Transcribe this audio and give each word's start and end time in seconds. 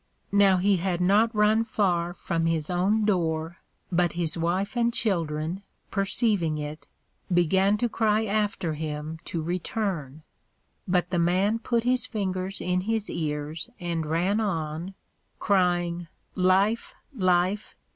Now 0.31 0.57
he 0.57 0.77
had 0.77 0.99
not 0.99 1.29
run 1.35 1.63
far 1.63 2.11
from 2.11 2.47
his 2.47 2.71
own 2.71 3.05
door, 3.05 3.59
but 3.91 4.13
his 4.13 4.35
Wife 4.35 4.75
and 4.75 4.91
Children, 4.91 5.61
perceiving 5.91 6.57
it, 6.57 6.87
began 7.31 7.77
to 7.77 7.87
cry 7.87 8.25
after 8.25 8.73
him 8.73 9.19
to 9.25 9.43
return; 9.43 10.23
but 10.87 11.11
the 11.11 11.19
Man 11.19 11.59
put 11.59 11.83
his 11.83 12.07
fingers 12.07 12.59
in 12.61 12.81
his 12.81 13.11
ears, 13.11 13.69
and 13.79 14.07
ran 14.07 14.39
on, 14.39 14.95
crying, 15.37 16.07
_Life! 16.35 16.95
Life! 17.15 17.75